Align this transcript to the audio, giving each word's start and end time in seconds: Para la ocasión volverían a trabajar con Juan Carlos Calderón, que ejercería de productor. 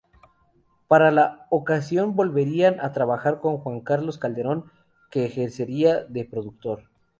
Para 0.87 1.11
la 1.11 1.45
ocasión 1.51 2.15
volverían 2.15 2.79
a 2.79 2.91
trabajar 2.91 3.39
con 3.39 3.59
Juan 3.59 3.81
Carlos 3.81 4.17
Calderón, 4.17 4.65
que 5.11 5.25
ejercería 5.25 6.03
de 6.05 6.25
productor. 6.25 6.89